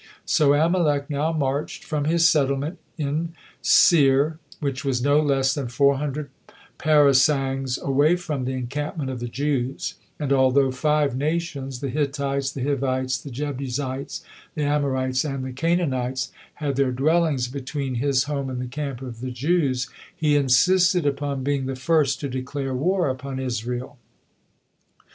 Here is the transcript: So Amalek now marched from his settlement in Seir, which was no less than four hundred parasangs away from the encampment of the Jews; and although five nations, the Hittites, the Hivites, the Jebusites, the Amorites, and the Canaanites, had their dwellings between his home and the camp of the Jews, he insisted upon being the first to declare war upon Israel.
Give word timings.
So 0.25 0.55
Amalek 0.55 1.11
now 1.11 1.31
marched 1.31 1.83
from 1.83 2.05
his 2.05 2.27
settlement 2.27 2.79
in 2.97 3.33
Seir, 3.61 4.39
which 4.59 4.83
was 4.83 4.99
no 4.99 5.19
less 5.21 5.53
than 5.53 5.67
four 5.67 5.97
hundred 5.99 6.31
parasangs 6.79 7.77
away 7.79 8.15
from 8.15 8.45
the 8.45 8.53
encampment 8.53 9.11
of 9.11 9.19
the 9.19 9.27
Jews; 9.27 9.93
and 10.19 10.33
although 10.33 10.71
five 10.71 11.15
nations, 11.15 11.81
the 11.81 11.89
Hittites, 11.89 12.51
the 12.51 12.63
Hivites, 12.63 13.19
the 13.21 13.29
Jebusites, 13.29 14.23
the 14.55 14.63
Amorites, 14.63 15.23
and 15.23 15.45
the 15.45 15.53
Canaanites, 15.53 16.31
had 16.55 16.77
their 16.77 16.91
dwellings 16.91 17.47
between 17.47 17.93
his 18.01 18.23
home 18.23 18.49
and 18.49 18.59
the 18.59 18.65
camp 18.65 19.03
of 19.03 19.21
the 19.21 19.29
Jews, 19.29 19.87
he 20.15 20.35
insisted 20.35 21.05
upon 21.05 21.43
being 21.43 21.67
the 21.67 21.75
first 21.75 22.19
to 22.21 22.27
declare 22.27 22.73
war 22.73 23.07
upon 23.07 23.37
Israel. 23.39 23.99